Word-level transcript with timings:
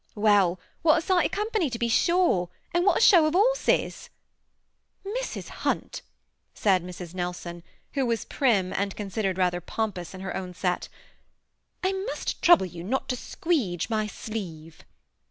"Well, 0.15 0.59
what 0.81 0.97
a 0.97 1.01
sight 1.01 1.27
of 1.27 1.31
company, 1.31 1.69
to 1.69 1.77
be 1.77 1.87
sure; 1.87 2.49
and 2.73 2.83
what 2.83 2.97
a 2.97 3.01
show 3.01 3.27
of 3.27 3.35
horses 3.35 4.09
I 5.05 5.09
""Mrs. 5.21 5.49
Hunt," 5.61 6.01
said 6.55 6.83
Mrs. 6.83 7.13
Nelson, 7.13 7.61
who 7.93 8.07
was 8.07 8.25
prim, 8.25 8.73
and 8.73 8.95
considered 8.95 9.37
rather 9.37 9.61
pompous 9.61 10.15
in 10.15 10.21
her 10.21 10.35
own 10.35 10.55
set," 10.55 10.89
I 11.83 11.93
must 11.93 12.41
trouble 12.41 12.65
you 12.65 12.83
not 12.83 13.09
to 13.09 13.15
squeedge 13.15 13.91
my 13.91 14.07
sleeve." 14.07 14.81